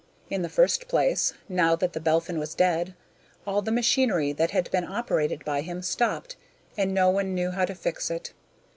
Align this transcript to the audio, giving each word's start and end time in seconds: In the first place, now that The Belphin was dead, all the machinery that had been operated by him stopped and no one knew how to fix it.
In 0.31 0.41
the 0.41 0.49
first 0.49 0.87
place, 0.87 1.31
now 1.47 1.75
that 1.75 1.93
The 1.93 1.99
Belphin 1.99 2.39
was 2.39 2.55
dead, 2.55 2.95
all 3.45 3.61
the 3.61 3.71
machinery 3.71 4.33
that 4.33 4.49
had 4.49 4.71
been 4.71 4.83
operated 4.83 5.45
by 5.45 5.61
him 5.61 5.83
stopped 5.83 6.37
and 6.75 6.91
no 6.91 7.11
one 7.11 7.35
knew 7.35 7.51
how 7.51 7.65
to 7.65 7.75
fix 7.75 8.09
it. 8.09 8.33